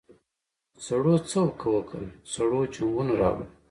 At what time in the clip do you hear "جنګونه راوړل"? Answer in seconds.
2.73-3.49